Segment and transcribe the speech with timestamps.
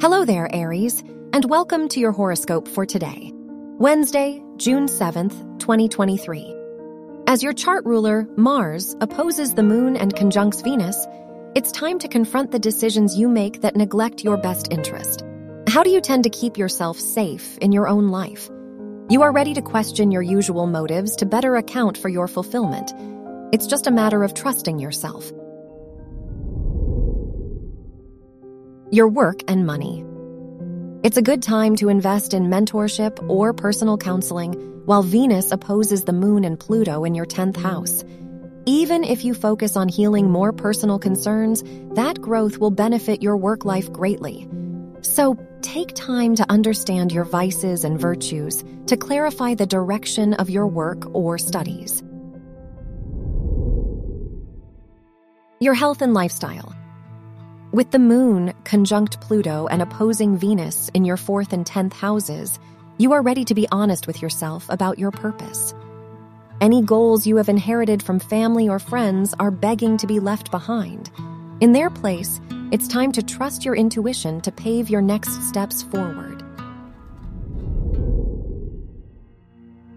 [0.00, 6.54] Hello there, Aries, and welcome to your horoscope for today, Wednesday, June 7th, 2023.
[7.26, 11.04] As your chart ruler, Mars, opposes the moon and conjuncts Venus,
[11.56, 15.24] it's time to confront the decisions you make that neglect your best interest.
[15.66, 18.48] How do you tend to keep yourself safe in your own life?
[19.10, 22.92] You are ready to question your usual motives to better account for your fulfillment.
[23.52, 25.32] It's just a matter of trusting yourself.
[28.90, 30.02] Your work and money.
[31.02, 34.54] It's a good time to invest in mentorship or personal counseling
[34.86, 38.02] while Venus opposes the moon and Pluto in your 10th house.
[38.64, 41.62] Even if you focus on healing more personal concerns,
[41.96, 44.48] that growth will benefit your work life greatly.
[45.02, 50.66] So take time to understand your vices and virtues to clarify the direction of your
[50.66, 52.02] work or studies.
[55.60, 56.77] Your health and lifestyle.
[57.70, 62.58] With the moon conjunct Pluto and opposing Venus in your fourth and tenth houses,
[62.96, 65.74] you are ready to be honest with yourself about your purpose.
[66.62, 71.10] Any goals you have inherited from family or friends are begging to be left behind.
[71.60, 72.40] In their place,
[72.72, 76.42] it's time to trust your intuition to pave your next steps forward.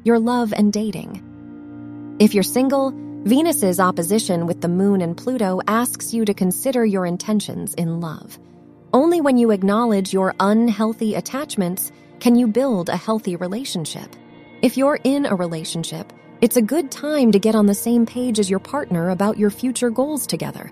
[0.03, 2.17] Your love and dating.
[2.19, 7.05] If you're single, Venus's opposition with the moon and Pluto asks you to consider your
[7.05, 8.39] intentions in love.
[8.93, 14.15] Only when you acknowledge your unhealthy attachments can you build a healthy relationship.
[14.63, 18.39] If you're in a relationship, it's a good time to get on the same page
[18.39, 20.71] as your partner about your future goals together.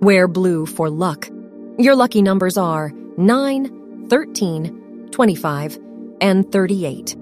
[0.00, 1.30] Wear blue for luck.
[1.78, 5.78] Your lucky numbers are 9, 13, 25,
[6.20, 7.21] and 38.